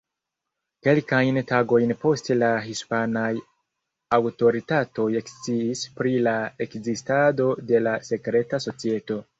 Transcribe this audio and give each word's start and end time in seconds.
Kelkajn 0.85 1.35
tagojn 1.51 1.93
poste 2.05 2.37
la 2.37 2.49
hispanaj 2.69 3.29
aŭtoritatoj 4.19 5.07
eksciis 5.23 5.85
pri 6.01 6.19
la 6.31 6.37
ekzistado 6.67 7.53
de 7.73 7.85
la 7.89 7.97
sekreta 8.13 8.67
societo. 8.69 9.25